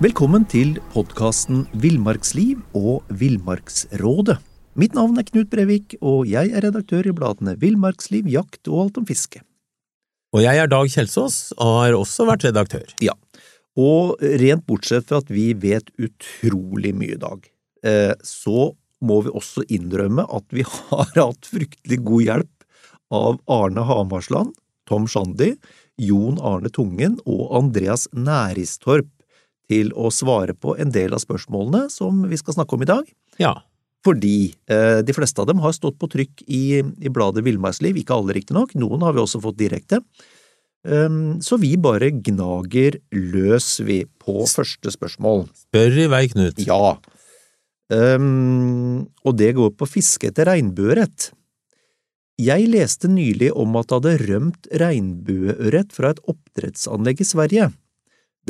[0.00, 4.38] Velkommen til podkasten Villmarksliv og Villmarksrådet.
[4.80, 9.00] Mitt navn er Knut Brevik, og jeg er redaktør i bladene Villmarksliv, Jakt og Alt
[9.02, 9.42] om fiske.
[10.32, 12.96] Og jeg er Dag Kjelsås, og har også vært redaktør.
[13.04, 13.12] Ja,
[13.76, 17.44] og rent bortsett fra at vi vet utrolig mye, Dag,
[17.84, 18.70] eh, så
[19.04, 22.68] må vi også innrømme at vi har hatt fryktelig god hjelp
[23.20, 24.56] av Arne Hamarsland,
[24.88, 25.58] Tom Shandy,
[26.00, 29.12] Jon Arne Tungen og Andreas Næristorp
[29.70, 33.10] til å svare på en del av spørsmålene som vi skal snakke om i dag.
[33.40, 33.54] Ja,
[34.04, 38.16] Fordi eh, de fleste av dem har stått på trykk i, i bladet Villmarksliv, ikke
[38.16, 40.00] alle riktignok, noen har vi også fått direkte.
[40.80, 45.44] Um, så vi bare gnager løs, vi, på første spørsmål.
[45.66, 46.62] spør i vei, Knut.
[46.64, 46.96] Ja.
[47.92, 51.32] Um, og det går på fiske etter regnbueørret.
[52.40, 57.68] Jeg leste nylig om at det hadde rømt regnbueørret fra et oppdrettsanlegg i Sverige.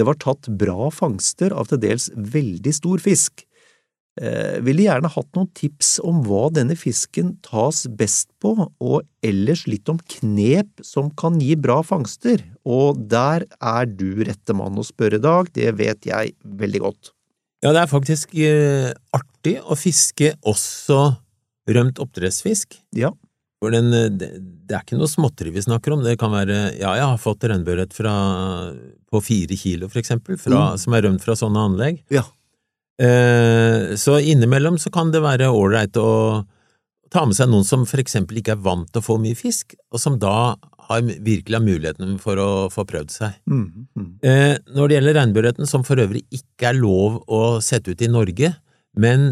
[0.01, 3.45] Det var tatt bra fangster av til dels veldig stor fisk.
[4.21, 9.67] Eh, ville gjerne hatt noen tips om hva denne fisken tas best på, og ellers
[9.71, 14.85] litt om knep som kan gi bra fangster, og der er du rette mann å
[14.85, 17.13] spørre, Dag, det vet jeg veldig godt.
[17.61, 21.03] Ja, det er faktisk eh, artig å fiske også
[21.71, 22.81] rømt oppdrettsfisk.
[22.97, 23.13] Ja,
[23.61, 24.31] For den, eh, det,
[24.67, 26.03] det er ikke noe småtteri vi snakker om.
[26.05, 27.93] Det kan være Ja, jeg har fått regnbueørret
[29.11, 30.79] på fire kilo, for eksempel, fra, Mm.
[30.79, 32.03] som er rømt fra sånne anlegg.
[32.11, 32.25] ja,
[33.01, 36.45] Eh, så innimellom så kan det være ålreit å
[37.11, 39.73] ta med seg noen som for eksempel ikke er vant til å få mye fisk,
[39.91, 40.55] og som da
[40.91, 43.39] har, virkelig har muligheten for å få prøvd seg.
[43.49, 44.11] mm, mm.
[44.23, 48.11] Eh, når det gjelder regnbueørreten, som for øvrig ikke er lov å sette ut i
[48.13, 48.53] Norge,
[48.97, 49.31] men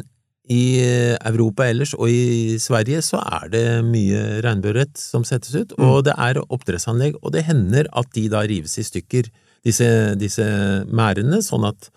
[0.48, 5.74] i eh, Europa ellers og i Sverige så er det mye regnbueørret som settes ut,
[5.78, 9.28] og det er oppdrettsanlegg, og det hender at de da rives i stykker,
[9.66, 9.88] disse,
[10.20, 10.46] disse
[10.88, 11.90] merdene, sånn at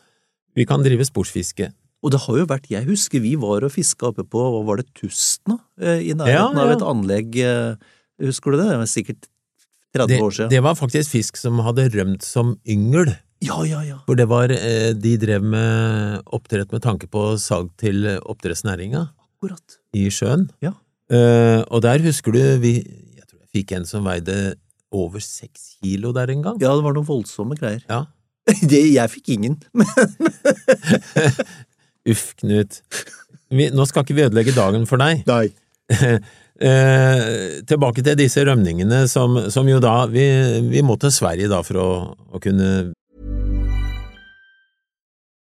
[0.57, 1.69] vi kan drive sportsfiske.
[2.03, 4.81] Og det har jo vært, jeg husker vi var og fiska oppe på, hva var
[4.81, 5.59] det, Tustna?
[5.79, 7.75] Eh, I nærheten Ja, av et anlegg, eh,
[8.25, 8.69] husker du det?
[8.73, 9.27] Det var sikkert
[9.95, 10.49] 30 Det, år siden.
[10.49, 13.97] det var faktisk fisk som hadde rømt som yngel, Ja, ja, ja.
[14.05, 19.07] for det var, eh, de drev med oppdrett med tanke på salg til oppdrettsnæringa.
[19.41, 19.79] Akkurat.
[19.97, 20.51] i sjøen.
[20.61, 20.75] Ja.
[21.09, 22.75] Eh, og der husker du vi
[23.17, 24.53] Jeg tror jeg fikk en som veide
[24.93, 26.59] over seks kilo der en gang.
[26.61, 27.81] Ja, det var noen voldsomme greier.
[27.89, 28.05] Ja.
[28.71, 29.57] Det, jeg fikk ingen.
[32.11, 32.81] Uff, Knut.
[33.51, 35.25] Vi, nå skal ikke vi ødelegge dagen for deg.
[35.29, 35.49] Nei.
[36.61, 40.21] Eh, tilbake til disse rømningene som, som jo da vi,
[40.69, 42.67] vi må til Sverige da for å, å kunne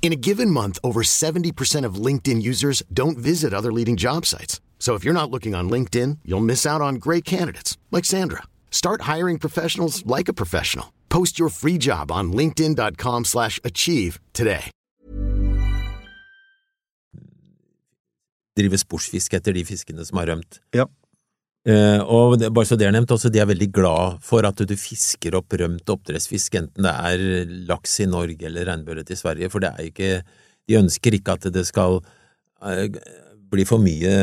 [0.00, 4.62] In a given month, over 70% of LinkedIn users don't visit other leading job sites.
[4.78, 8.44] So if you're not looking on LinkedIn, you'll miss out on great candidates like Sandra.
[8.70, 10.94] Start hiring professionals like a professional.
[11.10, 14.70] Post your free job on linkedin.com/achieve slash achieve today.
[18.58, 20.60] drive sportsfiske etter de fiskene som har rømt.
[20.74, 20.88] Ja.
[21.68, 24.60] Eh, og det, bare så det er nevnt, også de er veldig glad for at
[24.64, 29.50] du fisker opp rømt oppdrettsfisk, enten det er laks i Norge eller regnbueørret i Sverige,
[29.52, 30.12] for det er ikke
[30.68, 32.86] De ønsker ikke at det skal uh,
[33.48, 34.14] bli for mye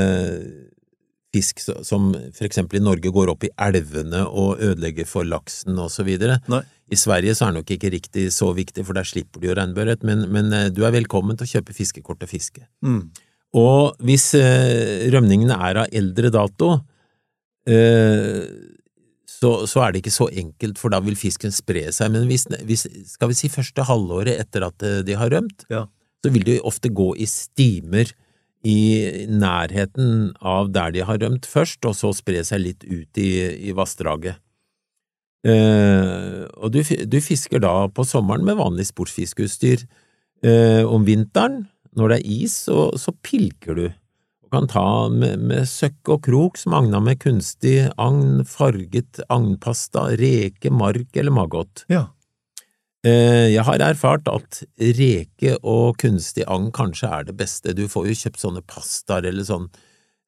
[1.34, 5.90] fisk som for eksempel i Norge går opp i elvene og ødelegger for laksen og
[5.92, 6.38] så videre.
[6.48, 6.62] Nei.
[6.94, 9.58] I Sverige så er det nok ikke riktig så viktig, for der slipper du jo
[9.58, 12.66] regnbueørret, men, men uh, du er velkommen til å kjøpe fiskekort og fiske.
[12.86, 13.08] Mm.
[13.58, 14.34] Og hvis
[15.14, 16.74] rømningene er av eldre dato,
[17.66, 22.12] så, så er det ikke så enkelt, for da vil fisken spre seg.
[22.14, 25.86] Men hvis, hvis skal vi si første halvåret etter at eh, de har rømt, Ja.
[26.24, 28.12] så vil de ofte gå i stimer
[28.66, 33.30] i nærheten av der de har rømt først, og så spre seg litt ut i,
[33.70, 34.40] i vassdraget.
[35.46, 39.84] Eh, og du, du fisker da på sommeren med vanlig sportsfiskeutstyr.
[40.46, 43.86] Eh, om vinteren, når det er is, så, så pilker du.
[44.46, 50.12] Og kan ta med, med søkk og krok som agna med kunstig agn, farget agnpasta,
[50.22, 51.86] reke, mark eller maggot.
[51.90, 52.06] Ja.
[53.06, 57.74] Eh, Jeg har erfart at reke og kunstig agn kanskje er det beste.
[57.78, 59.68] Du får jo kjøpt sånne pastaer eller sånn,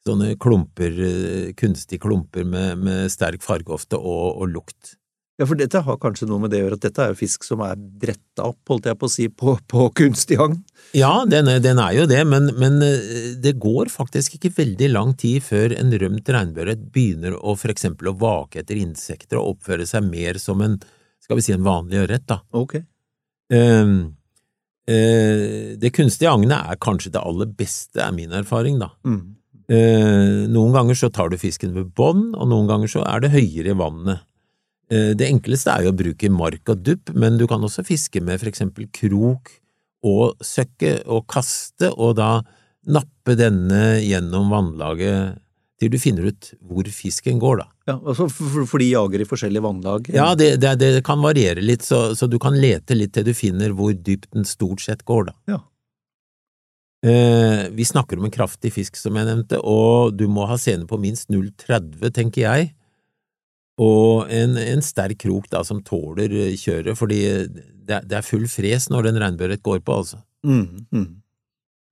[0.08, 4.97] sånne klumper, eh, kunstige klumper med, med sterk farge ofte og, og lukt.
[5.38, 7.44] Ja, for dette har kanskje noe med det å gjøre at dette er jo fisk
[7.46, 10.56] som er dretta opp, holdt jeg på å si, på, på kunstig agn?
[10.98, 14.90] Ja, den er, den er jo det, men, men, eh, det går faktisk ikke veldig
[14.96, 19.54] lang tid før en rømt regnbueørret begynner å for eksempel å vake etter insekter og
[19.54, 20.80] oppføre seg mer som en,
[21.22, 22.40] skal vi si, en vanlig ørret, da.
[22.58, 22.80] Ok.
[23.54, 24.16] Um,
[24.88, 28.90] det kunstige agnet er kanskje det aller beste, er min erfaring, da.
[29.06, 29.36] Mm.
[29.68, 33.34] Eh, noen ganger så tar du fisken ved bånd, og noen ganger så er det
[33.34, 34.24] høyere i vannet.
[34.88, 38.22] Eh, det enkleste er jo å bruke mark og dupp, men du kan også fiske
[38.24, 39.52] med for eksempel krok
[40.08, 42.38] og søkke og kaste, og da
[42.88, 45.42] nappe denne gjennom vannlaget
[45.78, 47.68] til du finner ut hvor fisken går, da.
[47.92, 50.08] Ja, altså for, for de jager i forskjellige vannlag?
[50.14, 53.34] Ja, det, det, det kan variere litt, så, så, du kan lete litt til du
[53.38, 55.36] finner hvor dypt den stort sett går, da.
[55.52, 55.60] Ja.
[57.08, 60.88] Eh, vi snakker om en kraftig fisk, som jeg nevnte, og du må ha sene
[60.90, 62.72] på minst 0,30, tenker jeg
[63.78, 68.48] og en, en, sterk krok da, som tåler eh, kjøret, fordi det, det er full
[68.50, 70.24] fres når den regnbueørret går på, altså.
[70.48, 71.08] Mm, mm.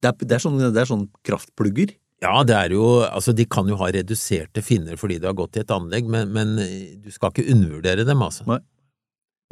[0.01, 1.93] Det, er, det, er sånne, det er sånne kraftplugger?
[2.23, 5.59] Ja, det er jo, altså de kan jo ha reduserte finner fordi det har gått
[5.59, 6.55] i et anlegg, men, men
[7.03, 8.47] du skal ikke undervurdere dem, altså.
[8.49, 8.61] Nei.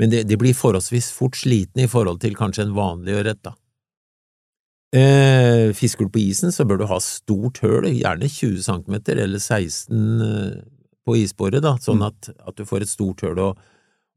[0.02, 3.54] Men de, de blir forholdsvis fort slitne i forhold til kanskje en vanlig ørret, da.
[4.94, 9.40] Eh, fisker du på isen, så bør du ha stort høl, gjerne 20 cm eller
[9.42, 10.73] 16
[11.04, 12.08] på isboret, da, sånn mm.
[12.10, 13.62] at, at, du får et stort høl, og,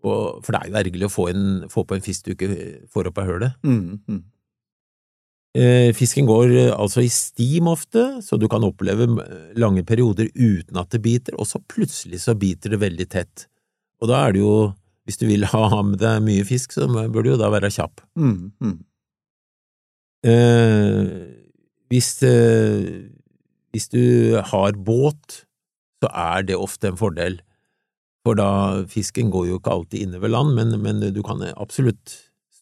[0.07, 2.51] og, for det er jo ergerlig å få, en, få, på en fisk du ikke
[2.93, 3.61] får opp av hølet.
[3.67, 4.25] Mm, mm.
[5.57, 9.07] Eh, fisken går eh, altså i stim ofte, så du kan oppleve
[9.57, 13.47] lange perioder uten at det biter, og så plutselig så biter det veldig tett.
[14.03, 14.57] Og da er det jo,
[15.09, 18.05] hvis du vil ha med deg mye fisk, så bør du jo da være kjapp.
[18.21, 18.77] Mm, mm.
[20.27, 21.03] Eh,
[21.93, 23.09] hvis, eh,
[23.73, 25.46] hvis du har båt,
[26.07, 27.41] så er det ofte en fordel.
[28.27, 32.15] For da fisken går jo ikke alltid inne ved land, men, men du kan absolutt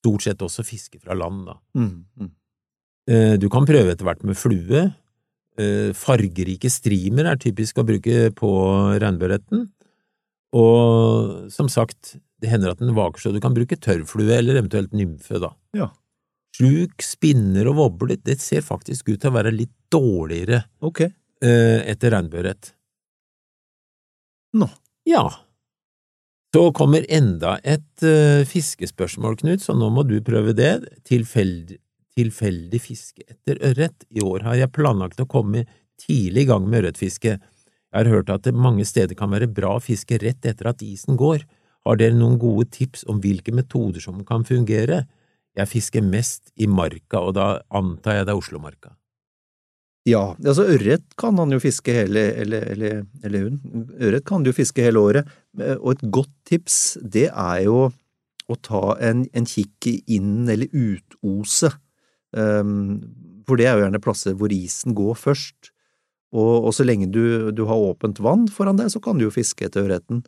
[0.04, 1.56] stort sett også fiske fra land, da.
[1.78, 2.32] Mm, mm.
[3.08, 4.84] Eh, du kan prøve etter hvert med flue.
[5.60, 8.52] Eh, fargerike streamer er typisk å bruke på
[9.00, 9.66] regnbueørreten.
[10.54, 14.92] Og som sagt, det hender at den vaker så du kan bruke tørrflue eller eventuelt
[14.96, 15.54] nymfe, da.
[15.76, 15.90] Ja.
[16.54, 21.10] Sluk, spinner og wobler, det ser faktisk ut til å være litt dårligere okay.
[21.42, 22.74] Eh, etter regnbueørret.
[24.54, 24.68] Nå.
[25.08, 25.26] Ja.
[26.54, 30.76] Så kommer enda et uh, fiskespørsmål, Knut, så nå må du prøve det.
[31.08, 31.80] Tilfeldig,
[32.14, 34.06] tilfeldig fiske etter ørret.
[34.14, 35.64] I år har jeg planlagt å komme
[36.00, 37.34] tidlig i gang med ørretfiske.
[37.34, 40.82] Jeg har hørt at det mange steder kan være bra å fiske rett etter at
[40.86, 41.42] isen går.
[41.84, 45.04] Har dere noen gode tips om hvilke metoder som kan fungere?
[45.54, 48.94] Jeg fisker mest i marka, og da antar jeg det er Oslomarka.
[50.04, 54.50] Ja, altså ørret kan han jo fiske hele, eller, eller, eller hun, ørret kan du
[54.52, 55.30] fiske hele året,
[55.78, 57.86] og et godt tips det er jo
[58.52, 61.72] å ta en, en kikk inn- eller utose,
[62.36, 63.00] um,
[63.48, 65.72] for det er jo gjerne plasser hvor isen går først,
[66.34, 69.32] og, og så lenge du, du, har åpent vann foran deg, så kan du jo
[69.32, 70.24] fiske etter ørreten.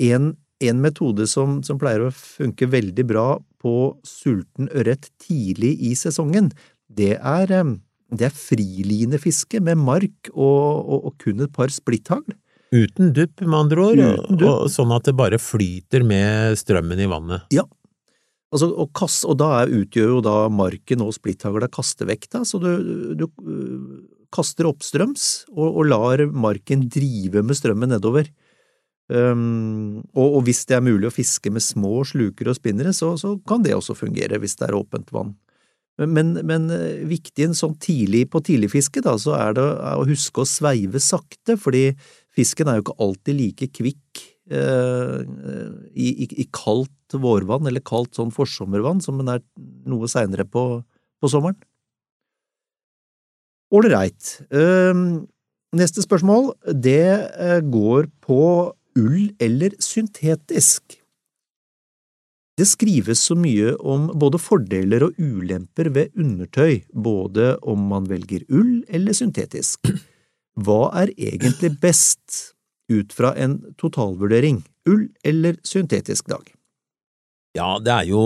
[0.00, 0.32] En,
[0.62, 3.26] en metode som, som, pleier å funke veldig bra
[3.60, 3.74] på
[4.06, 6.52] sulten ørret tidlig i sesongen,
[6.88, 7.80] det er um,
[8.12, 12.36] det er frilinefiske med mark og, og, og kun et par splitthagl.
[12.72, 17.08] Uten dupp, med andre ord, og, og, sånn at det bare flyter med strømmen i
[17.10, 17.44] vannet.
[17.52, 17.66] Ja,
[18.52, 22.70] altså, og, kast, og, da utgjør jo da marken og splitthagla kastevekta, så du,
[23.18, 24.00] du uh,
[24.32, 28.32] kaster oppstrøms og, og, lar marken drive med strømmen nedover.
[29.12, 33.34] Um, og, hvis det er mulig å fiske med små sluker og spinnere, så, så
[33.48, 35.34] kan det også fungere hvis det er åpent vann.
[36.08, 40.48] Men, men eh, viktig sånn tidlig, på tidligfiske, da, så er det å huske å
[40.48, 41.90] sveive sakte, fordi
[42.32, 45.18] fisken er jo ikke alltid like kvikk eh,
[45.92, 49.44] i, i, i, kaldt vårvann eller kaldt sånn forsommervann som den er
[49.88, 50.64] noe seinere på,
[51.20, 51.58] på, sommeren.
[53.72, 54.34] Ålreit.
[54.52, 55.04] Eh,
[55.76, 58.42] neste spørsmål, det eh, går på
[59.00, 61.01] ull eller syntetisk.
[62.62, 68.44] Det skrives så mye om både fordeler og ulemper ved undertøy, både om man velger
[68.54, 69.88] ull eller syntetisk.
[70.62, 72.52] Hva er egentlig best
[72.92, 76.54] ut fra en totalvurdering, ull eller syntetisk dag?
[77.58, 78.22] Ja, det er jo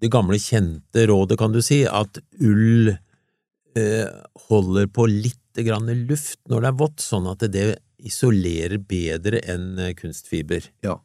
[0.00, 4.08] det gamle kjente rådet, kan du si, at ull eh,
[4.48, 9.90] holder på litt grann luft når det er vått, sånn at det isolerer bedre enn
[10.00, 10.72] kunstfiber.
[10.86, 11.02] Ja.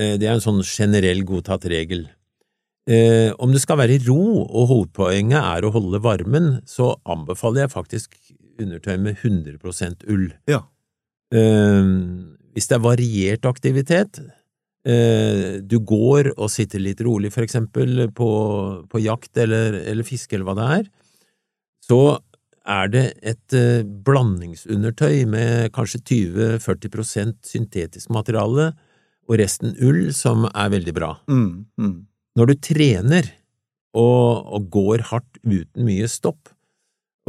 [0.00, 2.06] Eh, det er en sånn generell godtatt regel.
[2.84, 7.72] Eh, om det skal være ro og hovedpoenget er å holde varmen, så anbefaler jeg
[7.72, 8.16] faktisk
[8.60, 10.28] undertøy med 100% ull.
[10.50, 10.64] Ja.
[11.34, 11.92] Eh,
[12.54, 14.20] hvis det er variert aktivitet,
[14.86, 18.28] eh, du går og sitter litt rolig, for eksempel, på,
[18.90, 20.92] på jakt eller, eller fiske eller hva det er,
[21.84, 22.00] så
[22.64, 28.72] er det et eh, blandingsundertøy med kanskje 20–40% syntetisk materiale
[29.28, 31.12] og resten ull som er veldig bra.
[31.30, 31.94] Mm, mm.
[32.36, 33.30] Når du trener
[33.94, 36.50] og, og går hardt uten mye stopp,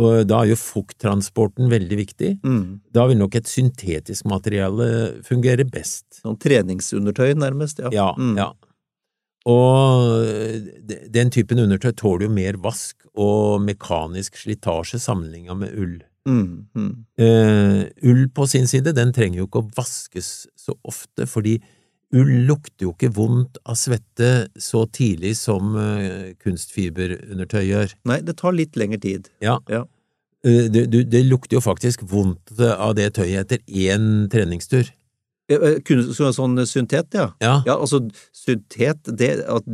[0.01, 2.81] og da er jo fukttransporten veldig viktig, Mm.
[2.91, 6.03] da vil nok et syntetisk materiale fungere best.
[6.19, 7.79] Sånn treningsundertøy, nærmest.
[7.79, 7.89] Ja.
[7.93, 8.35] Ja, Mm.
[8.37, 8.49] ja.
[9.45, 10.25] Og
[11.13, 15.99] den typen undertøy tåler jo mer vask og mekanisk slitasje sammenlignet med ull.
[17.21, 21.59] Eh, ull på sin side, den trenger jo ikke å vaskes så ofte, fordi
[22.15, 24.29] ull lukter jo ikke vondt av svette
[24.61, 27.95] så tidlig som eh, kunstfiberundertøy gjør.
[28.09, 29.29] Nei, det tar litt lengre tid.
[29.43, 29.57] Ja.
[29.71, 29.83] Ja.
[30.45, 34.91] Eh, det, du- det lukter jo faktisk vondt av det tøyet etter én treningstur.
[35.51, 37.27] Eh, Sånn syntet, ja.
[37.43, 37.99] Ja, Ja, altså,
[38.33, 39.67] syntet, det, at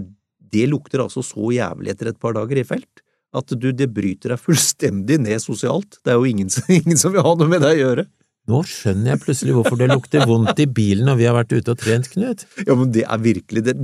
[0.52, 4.34] det lukter altså så jævlig etter et par dager i felt, at du, det bryter
[4.34, 6.02] deg fullstendig ned sosialt.
[6.04, 6.50] Det er jo ingen,
[6.82, 8.08] ingen som vil ha noe med deg å gjøre.
[8.50, 11.72] Nå skjønner jeg plutselig hvorfor det lukter vondt i bilen når vi har vært ute
[11.76, 12.46] og trent, Knut.
[12.66, 13.76] Ja, men det er virkelig det,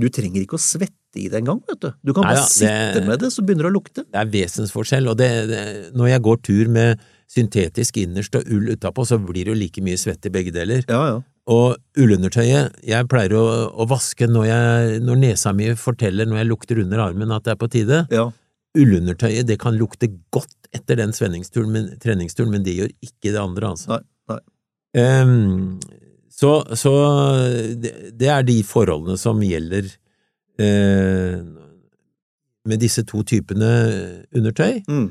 [0.00, 1.90] Du trenger ikke å svette i det engang, vet du.
[2.08, 4.04] Du kan Nei bare da, det- sitte med det, så begynner det å lukte.
[4.08, 5.62] Det er vesensforskjell, og det, det,
[5.94, 9.82] når jeg går tur med syntetisk innerst og ull utapå, så blir det jo like
[9.84, 10.84] mye svett i begge deler.
[10.88, 11.18] Ja, ja.
[11.48, 16.48] Og ullundertøyet, jeg pleier å, å vaske når, jeg, når nesa mi forteller når jeg
[16.50, 18.06] lukter under armen at det er på tide.
[18.12, 18.30] ja.
[18.78, 21.14] Ullundertøyet, det kan lukte godt etter den
[21.72, 23.98] men, treningsturen, men det gjør ikke det andre, altså.
[23.98, 24.42] Nei, nei.
[24.98, 25.78] Um,
[26.32, 26.92] så så
[27.82, 29.88] det, det er de forholdene som gjelder
[30.60, 31.40] uh,
[32.68, 33.70] med disse to typene
[34.36, 34.82] undertøy.
[34.88, 35.08] Mm.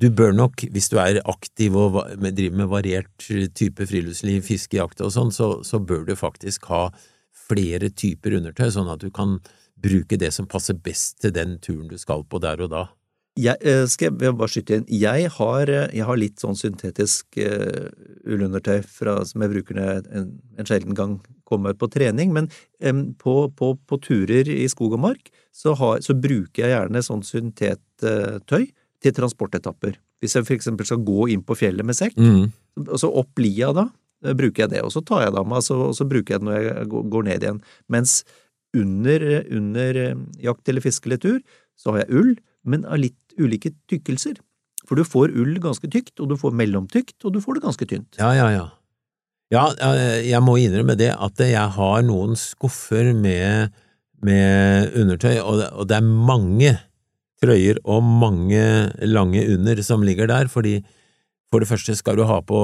[0.00, 5.02] Du bør nok, hvis du er aktiv og med- driver med variert type friluftsliv, fiskejakt
[5.04, 6.88] og sånn, så, så bør du faktisk ha
[7.50, 9.38] flere typer undertøy, sånn at du kan
[9.82, 12.86] bruke det som passer best til den turen du skal på der og da.
[13.38, 17.38] Jeg, eh, skal jeg bare skyte inn, jeg har, eh, jeg har litt sånn syntetisk
[17.38, 17.86] uh,
[18.26, 20.26] ullundertøy fra, som jeg bruker når jeg en,
[20.58, 21.14] en sjelden gang
[21.48, 22.50] kommer på trening, men
[22.82, 27.04] um, på, på, på turer i skog og mark så, har, så bruker jeg gjerne
[27.06, 28.66] sånn syntettøy
[29.00, 29.96] til transportetapper.
[30.20, 32.50] Hvis jeg for eksempel skal gå inn på fjellet med sekk, Mm.
[32.86, 33.88] og så opp lia da,
[34.20, 36.36] bruker jeg det, og så tar jeg det av meg, og så, og så bruker
[36.36, 37.62] jeg det når jeg går ned igjen.
[37.88, 38.20] Mens
[38.76, 41.40] under, under eh, jakt eller fiske eller tur,
[41.78, 42.34] så har jeg ull,
[42.64, 44.38] men av litt ulike tykkelser.
[44.88, 47.88] For du får ull ganske tykt, og du får mellomtykt, og du får det ganske
[47.88, 48.20] tynt.
[48.20, 48.68] Ja, ja, ja.
[49.50, 53.74] Ja, eh, jeg må innrømme det at jeg har noen skuffer med,
[54.22, 56.76] med undertøy, og det, og det er mange
[57.40, 58.62] trøyer og mange
[59.08, 60.80] lange under som ligger der, fordi
[61.50, 62.58] for det første skal du ha på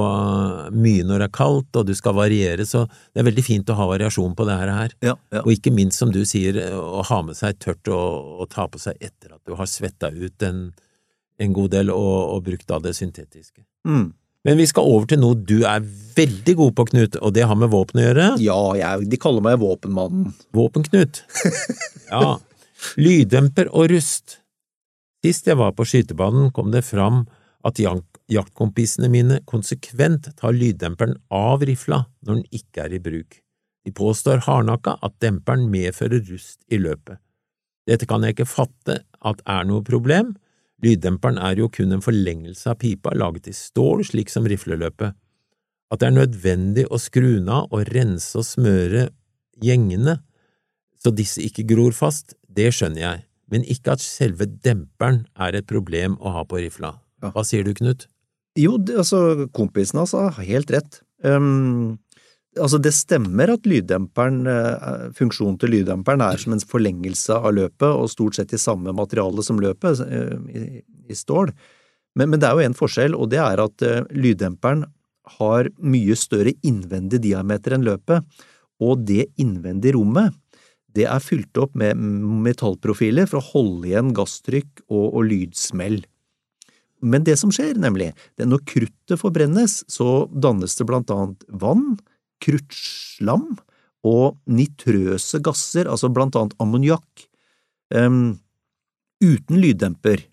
[0.75, 3.79] mye når det er kaldt, og du skal variere, så det er veldig fint å
[3.79, 4.95] ha variasjon på det her.
[5.03, 5.43] Ja, ja.
[5.43, 8.81] Og ikke minst, som du sier, å ha med seg tørt og, og ta på
[8.83, 10.69] seg etter at du har svetta ut en,
[11.43, 13.65] en god del og, og brukt av det syntetiske.
[13.89, 14.15] Mm.
[14.47, 15.83] Men vi skal over til noe du er
[16.17, 18.27] veldig god på, Knut, og det har med våpen å gjøre.
[18.39, 20.35] Ja, jeg, de kaller meg Våpenmannen.
[20.57, 21.25] Våpen-Knut.
[22.07, 22.37] Ja.
[23.03, 24.37] Lyddemper og rust.
[25.27, 27.25] Sist jeg var på skytebanen, kom det fram
[27.67, 33.39] at jak jaktkompisene mine konsekvent tar lyddemperen av rifla når den ikke er i bruk.
[33.87, 37.21] De påstår hardnakka at demperen medfører rust i løpet.
[37.87, 40.35] Dette kan jeg ikke fatte at er noe problem,
[40.83, 45.15] lyddemperen er jo kun en forlengelse av pipa laget i stål slik som rifleløpet.
[45.95, 49.07] At det er nødvendig å skru den av og rense og smøre
[49.63, 50.19] gjengene
[51.07, 55.69] så disse ikke gror fast, det skjønner jeg, men ikke at selve demperen er et
[55.71, 56.97] problem å ha på rifla.
[57.23, 58.09] Hva sier du, Knut?
[58.57, 61.01] Jo, det, altså, kompisen hans har helt rett.
[61.25, 61.99] Um,
[62.57, 67.89] altså, det stemmer at lyddemperen, eh, funksjonen til lyddemperen er som en forlengelse av løpet,
[67.89, 70.83] og stort sett i samme materiale som løpet, eh, i,
[71.13, 71.53] i stål.
[72.17, 74.87] Men, men det er jo en forskjell, og det er at eh, lyddemperen
[75.37, 78.25] har mye større innvendig diameter enn løpet,
[78.81, 80.35] og det innvendige rommet,
[80.97, 81.99] det er fylt opp med
[82.47, 85.99] metallprofiler for å holde igjen gasstrykk og, og lydsmell.
[87.05, 91.45] Men det som skjer, nemlig, det er når kruttet forbrennes, så dannes det blant annet
[91.49, 91.99] vann,
[92.45, 93.57] kruttslam
[94.07, 97.27] og nitrøse gasser, altså blant annet ammoniakk.
[97.95, 98.39] Um,
[99.23, 100.25] uten lyddemper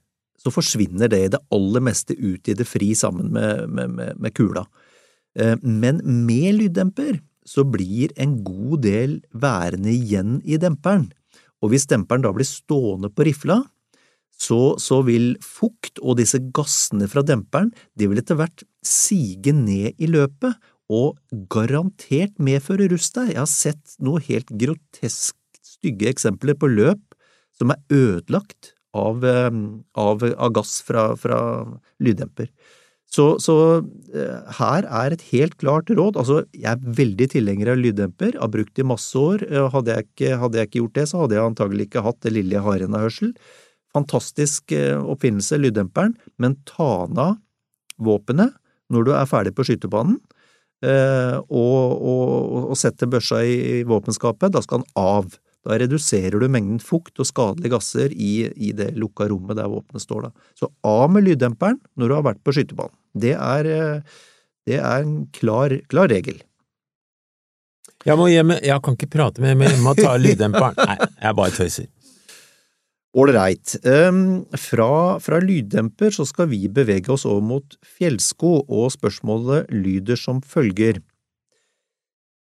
[0.43, 4.17] så forsvinner det i det aller meste ut i det fri sammen med, med, med,
[4.19, 4.65] med kula.
[5.39, 11.09] Eh, Men med lyddemper så blir en god del værende igjen i demperen,
[11.63, 13.61] og hvis demperen da blir stående på rifla,
[14.43, 19.93] så, så vil fukt og disse gassene fra demperen de vil etter hvert sige ned
[20.01, 20.59] i løpet
[20.93, 21.17] og
[21.53, 23.31] garantert medføre rust der.
[23.31, 27.01] Jeg har sett noe helt grotesk stygge eksempler på løp
[27.57, 29.51] som er ødelagt av, eh,
[29.99, 31.39] av, av gass fra, fra
[32.03, 32.51] lyddemper.
[33.13, 36.17] Så, så uh, her er et helt klart råd.
[36.17, 39.43] Altså, jeg er veldig tilhenger av lyddemper, har brukt det i masse år.
[39.51, 42.19] Uh, hadde, jeg ikke, hadde, jeg ikke, gjort det, så hadde jeg antagelig ikke hatt
[42.25, 43.35] det lille jeg har igjen av hørsel.
[43.93, 47.39] Fantastisk uh, oppfinnelse, lyddemperen, men ta den av
[48.03, 48.55] våpenet
[48.93, 50.19] når du er ferdig på skytebanen,
[50.83, 54.51] og, og, og setter børsa i, våpenskapet.
[54.51, 55.31] Da skal den av.
[55.63, 60.03] Da reduserer du mengden fukt og skadelige gasser i, i det lukka rommet der våpenet
[60.03, 60.27] står.
[60.27, 60.49] Da.
[60.59, 62.93] Så av med lyddemperen når du har vært på skytebanen.
[63.15, 63.71] Det er,
[64.67, 66.43] det er en klar, klar regel.
[68.03, 70.75] Jeg må hjem, jeg kan ikke prate med må ta lyddemperen.
[70.83, 71.87] Nei, jeg bare tøyser.
[73.13, 73.75] Ålreit.
[73.85, 80.17] Um, fra, fra, lyddemper så skal vi bevege oss over mot fjellsko, og spørsmålet lyder
[80.17, 80.97] som følger.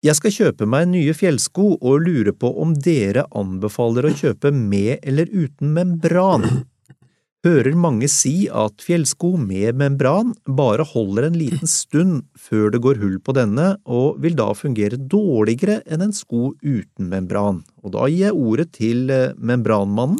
[0.03, 4.99] Jeg skal kjøpe meg nye fjellsko og lurer på om dere anbefaler å kjøpe med
[5.03, 6.45] eller uten membran.
[7.43, 12.99] Hører mange si at fjellsko med membran bare holder en liten stund før det går
[12.99, 17.61] hull på denne, og vil da fungere dårligere enn en sko uten membran.
[17.79, 20.19] Og da gir jeg ordet til eh, membranmannen,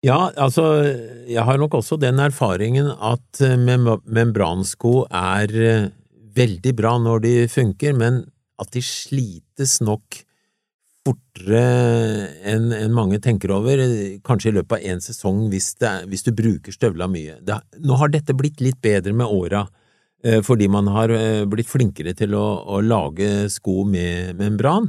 [0.00, 0.64] Ja, altså,
[1.28, 5.90] jeg har nok også den erfaringen at eh, mem membransko er eh,
[6.36, 8.22] veldig bra når de funker, men
[8.60, 10.22] at de slites nok
[11.04, 11.60] fortere
[12.48, 13.80] enn en mange tenker over,
[14.24, 17.36] kanskje i løpet av én sesong hvis, er, hvis, du bruker støvla mye.
[17.44, 19.66] Det, nå har dette blitt litt bedre med åra.
[20.24, 21.12] Eh, fordi man har
[21.48, 24.88] blitt flinkere til å, å lage sko med membran.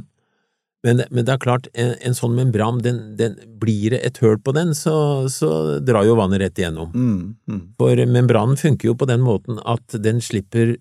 [0.82, 4.40] Men, men, det er klart, en, en sånn membran, den, den, blir det et høl
[4.42, 6.90] på den, så, så drar jo vannet rett igjennom.
[6.90, 7.60] Mm, mm.
[7.78, 10.74] For membranen funker jo på den måten at den slipper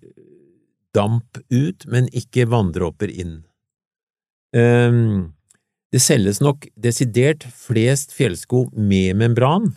[0.98, 3.44] damp ut, men ikke vanndråper inn.
[4.58, 5.38] Um,
[5.94, 9.70] det selges nok desidert flest fjellsko med membran,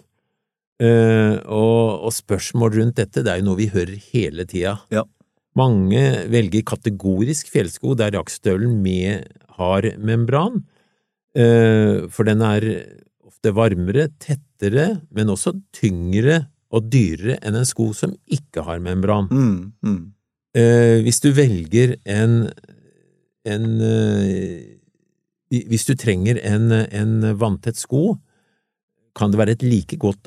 [0.83, 4.75] Uh, og, og, spørsmål rundt dette, det er jo noe vi hører hele tida.
[4.91, 5.05] Ja.
[5.55, 6.01] Mange
[6.33, 10.63] velger kategorisk fjellsko der jaktstøvelen med har membran,
[11.39, 12.67] uh, for den er
[13.25, 19.29] ofte varmere, tettere, men også tyngre og dyrere enn en sko som ikke har membran.
[19.31, 20.01] Mm, mm.
[20.55, 22.45] Uh, hvis du velger en,
[23.45, 23.65] en
[25.51, 28.17] Hvis du trenger en, en vanntett sko,
[29.15, 30.27] kan det være et like godt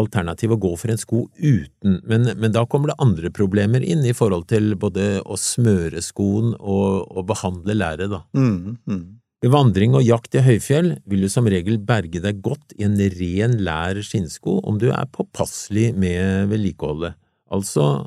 [0.00, 4.04] alternativ å gå for en sko uten, men, men, da kommer det andre problemer inn
[4.08, 8.22] i forhold til både å smøre skoen og, og behandle læret, da.
[8.36, 9.02] Mm, mm.
[9.42, 12.96] Ved vandring og jakt i høyfjell vil du som regel berge deg godt i en
[13.18, 17.18] ren lær skinnsko om du er påpasselig med vedlikeholdet,
[17.52, 18.06] altså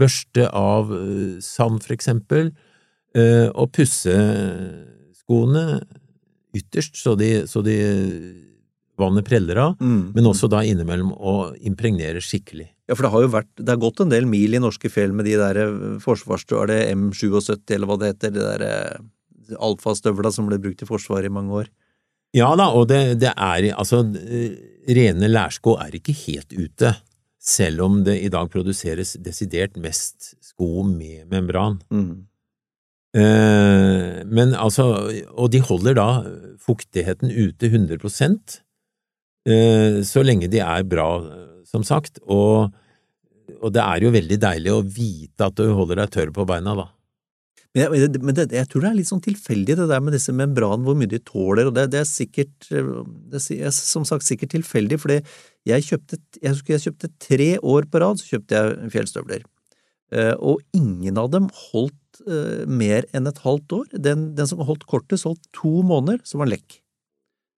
[0.00, 2.50] børste av uh, sand for eksempel,
[3.14, 4.16] uh, og pusse
[5.20, 5.82] skoene
[6.56, 7.76] ytterst så de, så de
[9.00, 10.12] vannet preller av, mm.
[10.16, 11.34] men også da innimellom å
[11.66, 12.68] impregnere skikkelig.
[12.90, 15.14] Ja, for det har jo vært, det har gått en del mil i norske fjell
[15.16, 19.54] med de der eh, forsvarsstøvlene, er det M77 eller hva det heter, de der eh,
[19.62, 21.70] alfastøvla som ble brukt i Forsvaret i mange år?
[22.36, 26.94] Ja da, og det, det er altså rene lærsko er ikke helt ute,
[27.40, 31.80] selv om det i dag produseres desidert mest sko med membran.
[31.90, 32.26] Mm.
[33.16, 34.86] Eh, men altså,
[35.34, 36.08] og de holder da
[36.62, 38.69] fuktigheten ute 100 Eh,
[40.06, 41.08] så lenge de er bra,
[41.68, 42.70] som sagt, og,
[43.58, 46.74] og, det er jo veldig deilig å vite at du holder deg tørr på beina,
[46.78, 46.88] da.
[47.70, 50.32] Men, jeg, men det, jeg tror det er litt sånn tilfeldig, det der med disse
[50.34, 54.56] membranene, hvor mye de tåler, og det, det er sikkert det er som sagt sikkert
[54.56, 55.20] tilfeldig, fordi
[55.68, 59.46] jeg kjøpte, jeg jeg kjøpte tre år på rad, så kjøpte jeg fjellstøvler,
[60.16, 63.86] eh, og ingen av dem holdt eh, mer enn et halvt år.
[64.08, 66.80] Den, den som holdt kortest, holdt to måneder, så var lekk.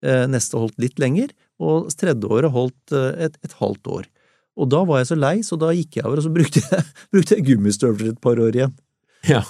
[0.04, 4.08] Eh, neste holdt litt lenger, og tredje året holdt et, et halvt år.
[4.60, 6.88] Og da var jeg så lei, så da gikk jeg over, og så brukte jeg,
[7.14, 8.74] brukte jeg gummistøvler et par år igjen.
[9.28, 9.44] Ja,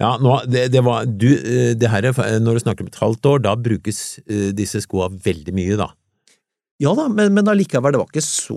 [0.00, 2.10] ja, nå, det, det, var, du, eh, det her,
[2.42, 5.92] Når du snakker om et halvt år, da brukes uh, disse skoa veldig mye, da?
[6.82, 8.56] Ja da, men, men allikevel, det var ikke så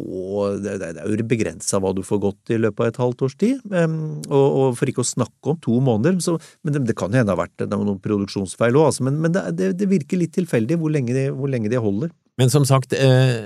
[0.58, 3.36] Det, det, er jo begrensa hva du får gått i løpet av et halvt års
[3.38, 3.60] tid.
[3.70, 7.36] Og, og, for ikke å snakke om to måneder, så, men det, kan hende det
[7.36, 11.28] har vært noen produksjonsfeil òg, altså, men, men det, virker litt tilfeldig hvor lenge, de,
[11.38, 12.10] hvor lenge de holder.
[12.38, 13.38] Men som sagt, eh,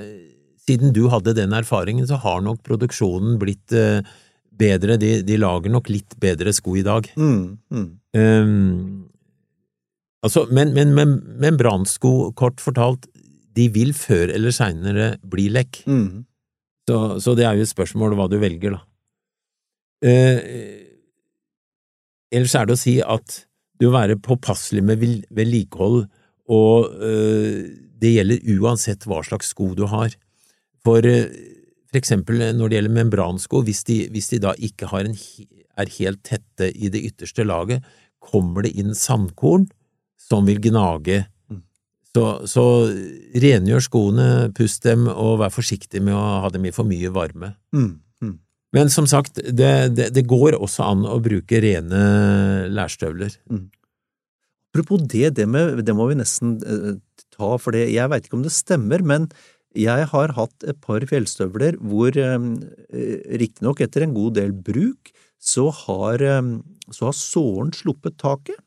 [0.67, 4.03] siden du hadde den erfaringen, så har nok produksjonen blitt eh,
[4.51, 4.97] bedre.
[5.01, 7.07] De, de, lager nok litt bedre sko i dag.
[7.15, 7.87] Mm, mm.
[8.17, 9.07] Um,
[10.25, 13.07] altså, men, men, men membransko, kort fortalt,
[13.55, 15.83] de vil før eller seinere bli lekk.
[15.87, 16.23] Mm.
[16.87, 18.83] Så, så, det er jo et spørsmål hva du velger, da.
[20.01, 20.39] Eh,
[22.33, 23.43] ellers er det å si at
[23.81, 26.05] du må være påpasselig med vedlikehold,
[26.51, 27.63] og uh,
[28.01, 30.13] det gjelder uansett hva slags sko du har.
[30.85, 31.25] For uh,
[31.91, 35.95] for eksempel eh, når det gjelder membransko, hvis de, hvis de da ikke en, er
[35.97, 37.83] helt tette i det ytterste laget,
[38.23, 39.67] kommer det inn sandkorn
[40.21, 41.25] som vil gnage.
[41.51, 41.63] Mm.
[42.15, 42.65] Så, så
[43.43, 47.55] rengjør skoene, pust dem, og vær forsiktig med å ha dem i for mye varme.
[47.75, 47.91] Mm.
[48.23, 48.37] Mm.
[48.77, 52.01] Men som sagt, det, det, det, går også an å bruke rene
[52.71, 53.35] lærstøvler.
[53.51, 53.67] Mm.
[54.71, 56.93] Apropos det, det, med, det må vi nesten uh,
[57.35, 59.27] ta, for det, jeg veit ikke om det stemmer, men
[59.77, 62.47] jeg har hatt et par fjellstøvler hvor, eh,
[63.39, 66.19] riktignok etter en god del bruk, så har,
[66.91, 68.59] så har såren sluppet taket.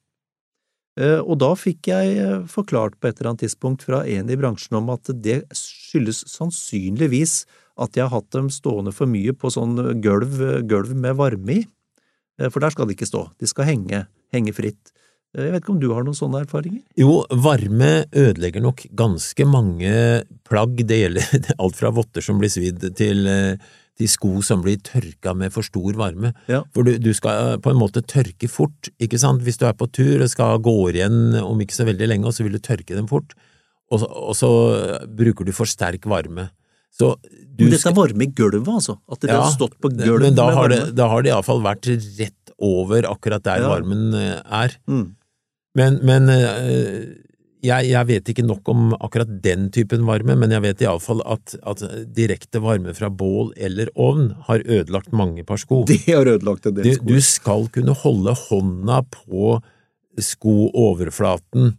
[0.95, 4.39] Eh, og da fikk jeg eh, forklart på et eller annet tidspunkt fra en i
[4.39, 7.43] bransjen om at det skyldes sannsynligvis
[7.83, 10.39] at jeg har hatt dem stående for mye på sånn gulv,
[10.71, 11.65] gulv med varme i,
[12.47, 14.95] for der skal de ikke stå, de skal henge, henge fritt.
[15.35, 16.83] Jeg vet ikke om du har noen sånne erfaringer?
[16.99, 19.95] Jo, varme ødelegger nok ganske mange
[20.47, 20.79] plagg.
[20.87, 25.35] Det gjelder alt fra votter som blir svidd, til, eh, til sko som blir tørka
[25.39, 26.31] med for stor varme.
[26.51, 26.63] Ja.
[26.77, 29.43] For du, du, skal på en måte tørke fort, ikke sant?
[29.43, 32.37] Hvis du er på tur og skal gå igjen om ikke så veldig lenge, og
[32.37, 33.35] så vil du tørke dem fort,
[33.91, 34.53] og, og så
[35.19, 36.49] bruker du for sterk varme.
[36.95, 37.11] Så
[37.59, 38.97] du dette er varme i gulvet, altså?
[39.11, 41.63] At det ja, har stått på gulvet men da har, det, da har det iallfall
[41.65, 43.71] vært rett over akkurat der ja.
[43.71, 44.79] varmen eh, er.
[44.87, 45.09] Mm.
[45.75, 47.05] Men, men eh,
[47.65, 51.57] jeg, jeg, vet ikke nok om akkurat den typen varme, men jeg vet iallfall at,
[51.67, 51.85] at
[52.15, 55.83] direkte varme fra bål eller ovn har ødelagt mange par sko.
[55.91, 57.07] Det har ødelagt en del sko.
[57.09, 59.57] Du, du skal kunne holde hånda på
[60.21, 61.75] skooverflaten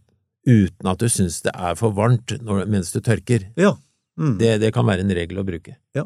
[0.46, 3.48] uten at du syns det er for varmt når, mens du tørker.
[3.60, 3.76] Ja.
[4.20, 4.38] Mm.
[4.40, 5.76] Det, det, kan være en regel å bruke.
[5.96, 6.06] Ja.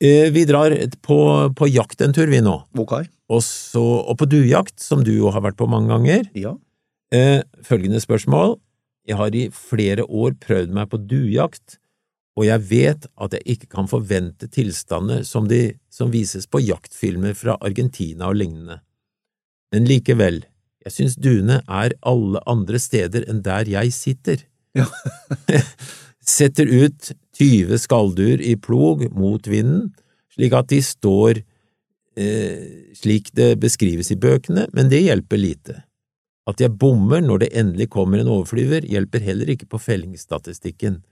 [0.00, 0.72] Eh, vi drar
[1.04, 1.18] på,
[1.56, 2.56] på, jakt en tur, vi nå.
[2.80, 2.96] Ok.
[3.30, 6.24] Og, så, og på duejakt, som du jo har vært på mange ganger.
[6.38, 6.56] Ja.
[7.10, 8.60] Eh, følgende spørsmål.
[9.08, 11.80] Jeg har i flere år prøvd meg på duejakt,
[12.38, 17.34] og jeg vet at jeg ikke kan forvente tilstander som de som vises på jaktfilmer
[17.34, 18.78] fra Argentina og lignende.
[19.74, 20.44] Men likevel,
[20.84, 24.46] jeg synes duene er alle andre steder enn der jeg sitter.
[24.78, 24.86] Ja.
[26.22, 29.90] Setter ut 20 skalldyr i plog mot vinden,
[30.30, 31.42] slik at de står
[32.14, 35.80] eh, slik det beskrives i bøkene, men det hjelper lite.
[36.48, 41.02] At jeg bommer når det endelig kommer en overflyver, hjelper heller ikke på fellingsstatistikken.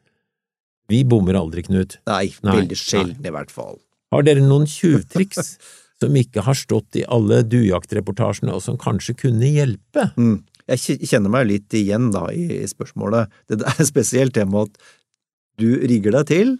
[0.89, 1.99] Vi bommer aldri, Knut.
[2.09, 3.77] Nei, nei veldig sjelden i hvert fall.
[4.15, 5.59] Har dere noen tjuvtriks
[6.01, 10.09] som ikke har stått i alle dujaktreportasjene, og som kanskje kunne hjelpe?
[10.17, 10.41] Mm.
[10.69, 13.33] Jeg kjenner meg litt igjen da i spørsmålet.
[13.49, 14.83] Det er spesielt det med at
[15.59, 16.57] du rigger deg til,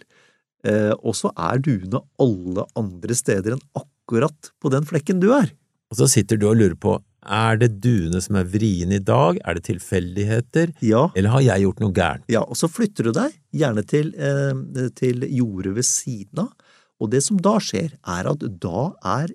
[0.67, 5.53] eh, og så er duene alle andre steder enn akkurat på den flekken du er.
[5.89, 9.39] Og så sitter du og lurer på er det duene som er vrien i dag,
[9.43, 11.07] er det tilfeldigheter, ja.
[11.15, 12.25] eller har jeg gjort noe gærent?
[12.31, 16.51] Ja, og så flytter du deg, gjerne til, eh, til jordet ved siden av,
[16.99, 19.31] og det som da skjer, er at da er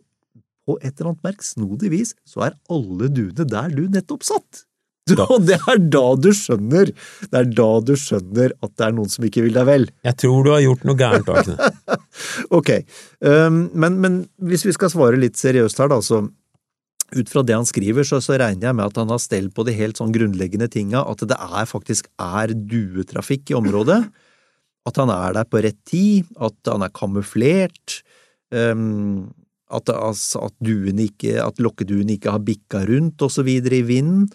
[0.64, 4.64] på et eller annet merksnodig vis, så er alle duene der du nettopp satt.
[5.28, 9.10] Og det er da du skjønner det er da du skjønner at det er noen
[9.12, 9.84] som ikke vil deg vel.
[10.06, 11.68] Jeg tror du har gjort noe gærent, Akne.
[12.58, 12.70] ok,
[13.20, 14.16] um, men, men,
[14.48, 16.22] hvis vi skal svare litt seriøst her, da, så
[17.14, 19.64] ut fra det han skriver, så, så, regner jeg med at han har stell på
[19.66, 24.02] de helt sånn grunnleggende tinga, at det er faktisk er duetrafikk i området,
[24.84, 28.00] at han er der på rett tid, at han er kamuflert,
[28.52, 29.32] um,
[29.74, 30.54] at, altså, at,
[31.06, 34.28] ikke, at lokkeduen ikke har bikka rundt og så videre i vinden.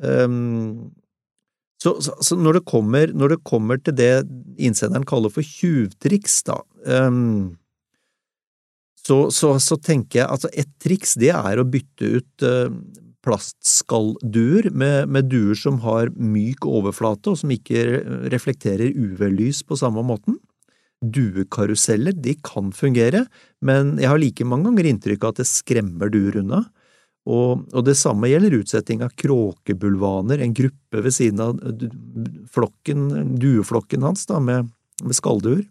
[0.00, 0.90] Um,
[1.82, 4.24] så, så, så når, det kommer, når, det kommer, til det
[4.56, 7.58] innsenderen kaller for tjuvtriks, da, um,
[9.02, 12.70] så, så, tenker jeg altså et triks det er å bytte ut uh,
[13.22, 20.04] plastskallduer med, med, duer som har myk overflate og som ikke reflekterer UV-lys på samme
[20.06, 20.38] måten.
[21.02, 23.24] Duekaruseller de kan fungere,
[23.62, 26.62] men jeg har like mange ganger inntrykk av at det skremmer duer unna.
[27.22, 31.58] Og, og, det samme gjelder utsetting av kråkebulvaner, en gruppe ved siden av
[32.50, 34.70] flokken, dueflokken hans da, med,
[35.02, 35.62] med skallduer.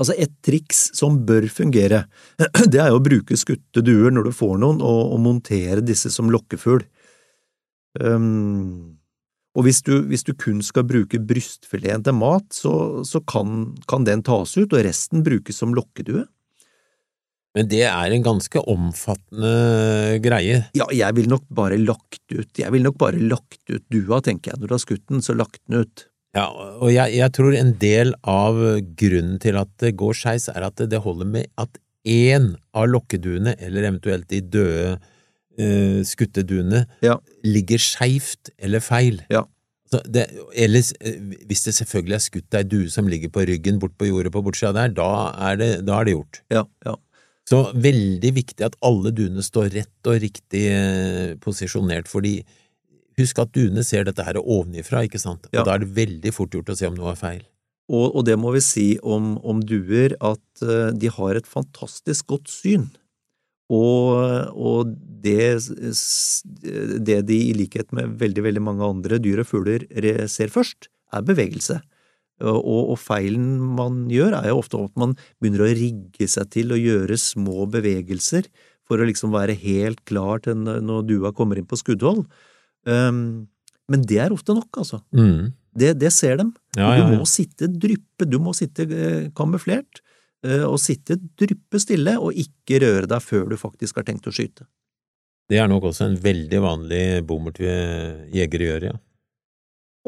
[0.00, 2.06] Altså, et triks som bør fungere,
[2.72, 6.32] det er å bruke skutte duer når du får noen, og, og montere disse som
[6.32, 6.84] lokkefugl.
[8.00, 8.96] Um,
[9.52, 14.06] og hvis du, hvis du, kun skal bruke brystfileten til mat, så, så kan, kan,
[14.08, 16.24] den tas ut, og resten brukes som lokkedue.
[17.52, 19.52] Men det er en ganske omfattende
[20.24, 20.62] greie.
[20.78, 24.54] Ja, jeg vil nok bare lagt ut Jeg ville nok bare lagt ut dua, tenker
[24.54, 24.62] jeg.
[24.62, 26.06] Når du har skutt den, så lagt den ut.
[26.32, 26.46] Ja,
[26.80, 28.58] og jeg, jeg tror en del av
[28.96, 31.76] grunnen til at det går skeis, er at det holder med at
[32.08, 37.18] én av lokkeduene, eller eventuelt de døde uh, skutteduene, ja.
[37.44, 39.20] ligger skeivt eller feil.
[39.32, 39.44] Ja.
[40.08, 40.24] Det,
[40.56, 41.18] ellers, eh,
[41.50, 44.40] hvis det selvfølgelig er skutt ei due som ligger på ryggen bort på jordet på
[44.40, 45.08] bortsida der, da
[45.50, 46.38] er, det, da er det gjort.
[46.54, 46.94] Ja, ja.
[47.44, 52.38] Så veldig viktig at alle duene står rett og riktig eh, posisjonert, fordi
[53.20, 55.64] husk at duene ser dette her ovenifra, ikke sant, og ja.
[55.66, 57.42] da er det veldig fort gjort å se om noe er feil.
[57.92, 62.30] Og, og det må vi si om, om duer, at uh, de har et fantastisk
[62.32, 62.88] godt syn.
[63.72, 64.92] Og, og
[65.24, 65.56] det,
[67.06, 69.86] det, de i likhet med veldig, veldig mange andre dyr og fugler
[70.28, 71.78] ser først, er bevegelse.
[72.42, 76.74] Og, og, feilen man gjør, er jo ofte at man begynner å rigge seg til
[76.74, 78.48] å gjøre små bevegelser
[78.88, 82.24] for å liksom være helt klar til når dua kommer inn på skuddhold.
[82.88, 83.48] Um,
[83.92, 85.02] men det er ofte nok, altså.
[85.14, 85.52] Mm.
[85.78, 86.52] Det, det, ser dem.
[86.76, 87.10] Ja, ja, ja.
[87.10, 90.02] Du må sitte dryppe, du må sitte eh, kamuflert,
[90.44, 94.34] eh, og sitte dryppe stille og ikke røre deg før du faktisk har tenkt å
[94.34, 94.68] skyte.
[95.48, 98.98] Det er nok også en veldig vanlig bommert jegere gjør, ja.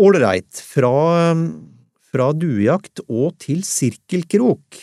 [0.05, 0.61] Ålreit.
[0.65, 0.93] Fra
[2.15, 4.79] fra duejakt og til sirkelkrok.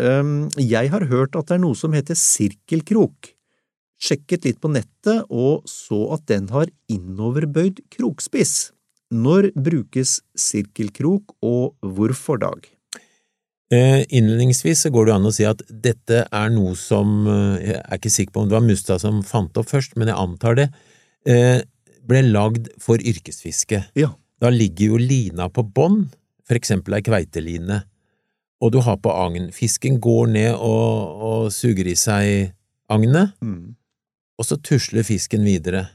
[0.00, 3.34] Um, jeg har hørt at det er noe som heter sirkelkrok.
[4.00, 8.72] Sjekket litt på nettet og så at den har innoverbøyd krokspiss.
[9.10, 12.68] Når brukes sirkelkrok, og hvorfor, Dag?
[13.70, 17.76] Eh, innledningsvis så går det an å si at dette er noe som eh, Jeg
[17.78, 20.58] er ikke sikker på om det var Mustad som fant opp først, men jeg antar
[20.58, 20.66] det.
[21.22, 21.60] Eh,
[22.06, 23.84] ble lagd for yrkesfiske.
[23.98, 24.10] Ja.
[24.42, 26.08] Da ligger jo lina på bånn,
[26.48, 27.82] for eksempel ei kveiteline,
[28.60, 29.50] og du har på agn.
[29.54, 32.50] Fisken går ned og, og suger i seg
[32.90, 33.76] agnet, mm.
[34.40, 35.90] Og så tusler fisken videre.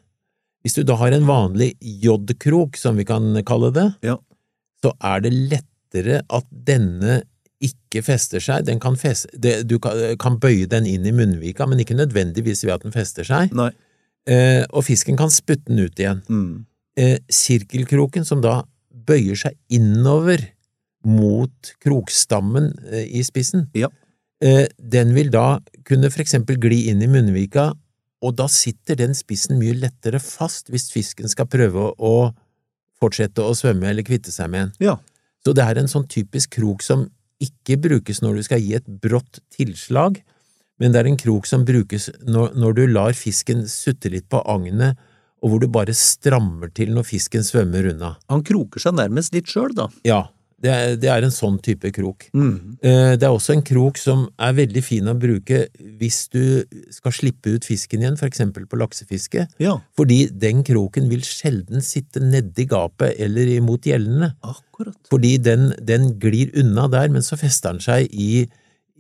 [0.66, 4.20] Hvis du da har en vanlig J-krok, som vi kan kalle det, ja.
[4.82, 7.24] så er det lettere at denne
[7.66, 8.66] ikke fester seg.
[8.68, 12.66] Den kan feste, det, du kan, kan, bøye den inn i munnvika, men ikke nødvendigvis
[12.66, 13.54] ved at den fester seg.
[14.30, 16.22] Eh, og fisken kan spytte den ut igjen.
[16.30, 16.66] Mm.
[16.98, 18.64] Eh, sirkelkroken, som da
[19.06, 20.42] bøyer seg innover
[21.06, 23.92] mot krokstammen eh, i spissen, ja.
[24.44, 27.70] Eh, den vil da kunne for eksempel gli inn i munnvika,
[28.23, 32.15] og da sitter den spissen mye lettere fast hvis fisken skal prøve å
[33.01, 34.71] fortsette å svømme eller kvitte seg med en.
[34.84, 34.95] Ja.
[35.45, 37.10] Så det er en sånn typisk krok som
[37.43, 40.21] ikke brukes når du skal gi et brått tilslag,
[40.80, 44.41] men det er en krok som brukes når, når du lar fisken sutte litt på
[44.41, 44.97] agnet
[45.43, 48.15] og hvor du bare strammer til når fisken svømmer unna.
[48.32, 49.86] Han kroker seg nærmest litt sjøl, da.
[50.08, 50.23] Ja,
[50.63, 52.30] det er, det er, en sånn type krok.
[52.36, 52.78] Mm.
[52.80, 55.65] Eh, det er også en krok som er veldig fin å bruke
[56.00, 56.63] hvis du
[56.94, 59.76] skal slippe ut fisken igjen, for eksempel på laksefiske, ja.
[60.00, 64.32] fordi den kroken vil sjelden sitte nedi gapet eller imot gjellene.
[64.48, 64.98] Akkurat.
[65.12, 68.46] Fordi den, den, glir unna der, men så fester den seg i,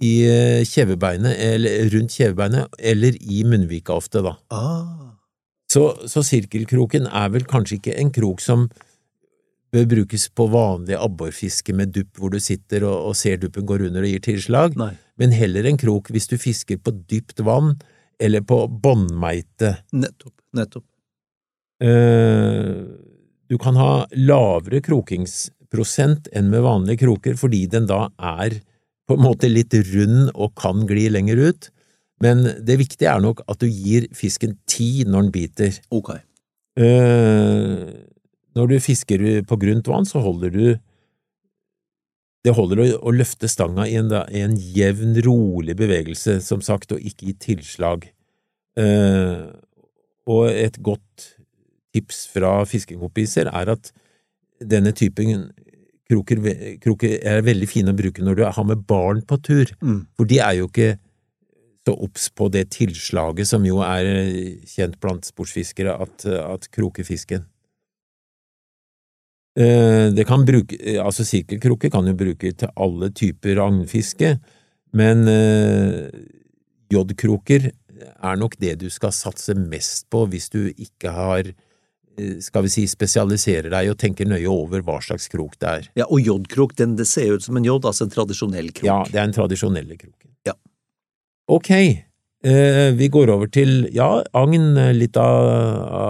[0.03, 4.35] i eh, kjevebeinet, eller rundt kjevebeinet, eller i munnvika ofte, da.
[4.51, 5.15] Ah.
[5.71, 8.67] Så, så, sirkelkroken er vel kanskje ikke en krok som
[9.75, 13.87] bør brukes på vanlig abborfiske med dupp, hvor du sitter og, og, ser duppen går
[13.89, 14.93] under og gir tilslag, Nei.
[15.21, 17.75] men heller en krok hvis du fisker på dypt vann
[18.21, 19.75] eller på båndmeite.
[19.95, 20.87] Nettopp, nettopp.
[21.83, 22.87] Uh,
[23.51, 28.61] du kan ha lavere krokingsprosent enn med vanlige kroker fordi den da er
[29.05, 31.69] på en måte litt rund og kan gli lenger ut.
[32.23, 35.79] Men det viktige er nok at du gir fisken tid når den biter.
[35.93, 36.15] Ok.
[36.79, 38.14] Uh,
[38.55, 40.65] når du fisker på grunt vann, så holder du
[42.45, 47.01] det holder å, løfte stanga i en, i en jevn, rolig bevegelse, som sagt, og
[47.01, 48.05] ikke i tilslag.
[48.77, 49.47] Eh,
[50.29, 51.31] og et godt
[51.95, 53.89] tips fra fiskekompiser er at
[54.61, 55.47] denne typen
[56.09, 56.43] kroker,
[56.83, 60.05] kroker er veldig fine å bruke når du har med barn på tur, Mm.
[60.15, 60.99] for de er jo ikke
[61.85, 64.05] så obs på det tilslaget som jo er
[64.65, 67.45] kjent blant sportsfiskere, at, at kroker fisken.
[69.55, 74.35] Eh, Det kan bruke, altså Sirkelkrukke kan jo bruke til alle typer agnfiske,
[74.95, 76.09] men eh,
[76.91, 77.69] J-kroker
[78.05, 82.73] er nok det du skal satse mest på hvis du ikke har eh, skal vi
[82.73, 85.87] si spesialiserer deg og tenker nøye over hva slags krok det er.
[86.01, 88.89] Ja, og J-krok, den det ser ut som en jod, altså en tradisjonell krok.
[88.89, 90.19] Ja, det er en tradisjonell krok.
[90.47, 90.55] Ja.
[91.47, 95.47] Ok, eh, vi går over til, ja, agn, eh, litt av,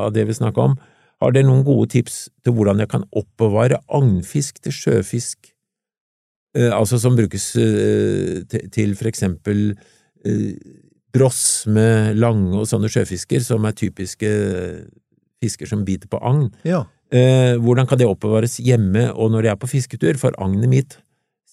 [0.07, 0.77] av det vi snakket om.
[1.25, 5.51] Har dere noen gode tips til hvordan jeg kan oppbevare agnfisk til sjøfisk?
[6.55, 9.71] Eh, altså som brukes eh, til, til for eksempel
[10.25, 10.51] eh,
[11.71, 14.29] med lange og sånne sjøfisker, som er typiske
[15.41, 16.49] fisker som biter på agn.
[16.67, 16.83] Ja.
[17.09, 20.19] Eh, hvordan kan det oppbevares hjemme og når jeg er på fisketur?
[20.19, 20.97] For agnet mitt,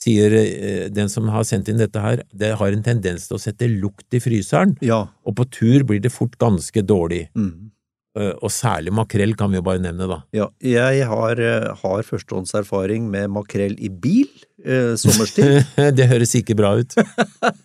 [0.02, 3.42] sier eh, den som har sendt inn dette her, det har en tendens til å
[3.42, 5.06] sette lukt i fryseren, Ja.
[5.24, 7.28] og på tur blir det fort ganske dårlig.
[7.38, 7.71] Mm.
[8.12, 10.18] Eh, og særlig makrell kan vi jo bare nevne, da.
[10.36, 10.50] ja.
[10.60, 14.28] Jeg har, eh, har førstehåndserfaring med makrell i bil
[14.64, 15.62] eh, sommerstid.
[15.96, 16.96] det høres ikke bra ut.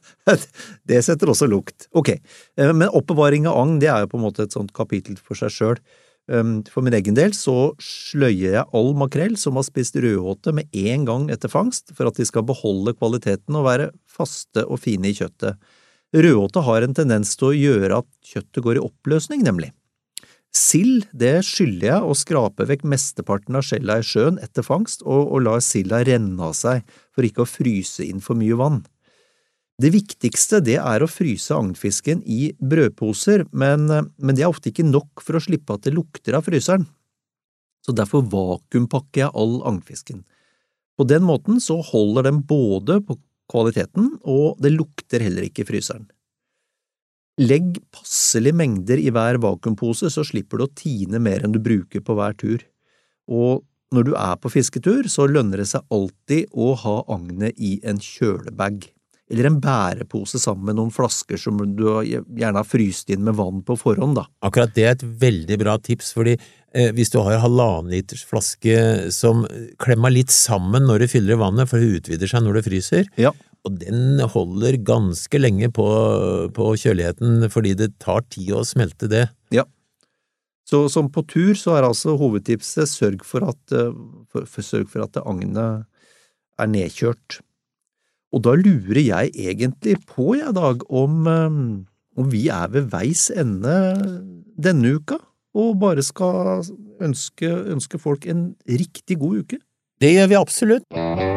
[0.87, 1.89] det setter også lukt.
[1.91, 5.19] Ok, eh, men oppbevaring av agn det er jo på en måte et sånt kapittel
[5.19, 5.81] for seg sjøl.
[6.27, 10.67] Um, For min egen del så sløyer jeg all makrell som har spist rødhåte med
[10.75, 15.07] en gang etter fangst, for at de skal beholde kvaliteten og være faste og fine
[15.07, 15.55] i kjøttet.
[16.15, 19.71] Rødhåte har en tendens til å gjøre at kjøttet går i oppløsning, nemlig.
[20.55, 25.27] Sild det skyller jeg å skrape vekk mesteparten av skjella i sjøen etter fangst, og,
[25.31, 28.81] og lar silda renne av seg for ikke å fryse inn for mye vann.
[29.77, 33.85] Det viktigste det er å fryse agnfisken i brødposer, men,
[34.17, 36.87] men det er ofte ikke nok for å slippe at det lukter av fryseren.
[37.85, 40.23] Så derfor vakuumpakker jeg all agnfisken.
[40.97, 43.19] På den måten så holder den både på
[43.51, 46.07] kvaliteten, og det lukter heller ikke i fryseren.
[47.37, 52.01] Legg passelige mengder i hver vakuumpose, så slipper du å tine mer enn du bruker
[52.01, 52.63] på hver tur.
[53.29, 53.61] Og
[53.93, 58.01] når du er på fisketur, så lønner det seg alltid å ha agnet i en
[58.01, 58.87] kjølebag
[59.27, 63.59] eller en bærepose sammen med noen flasker som du gjerne har fryst inn med vann
[63.67, 64.23] på forhånd, da.
[64.47, 68.77] Akkurat det er et veldig bra tips, fordi eh, hvis du har halvannen liters flaske
[69.11, 69.43] som
[69.83, 73.35] klemmer litt sammen når du fyller vannet, for det utvider seg når det fryser, Ja.
[73.67, 75.87] Og den holder ganske lenge på,
[76.55, 79.27] på kjøligheten fordi det tar tid å smelte det.
[79.55, 79.67] ja.
[80.67, 83.93] Så som på tur så er altså hovedtipset sørg for at, eh,
[84.27, 85.85] for, for, sørg for at agnet
[86.59, 87.39] er nedkjørt.
[88.35, 91.61] Og da lurer jeg egentlig på, jeg, Dag, om, eh,
[92.19, 93.77] om vi er ved veis ende
[94.59, 95.21] denne uka,
[95.57, 96.67] og bare skal
[97.01, 99.63] ønske, ønske folk en riktig god uke.
[100.01, 101.36] Det gjør vi absolutt.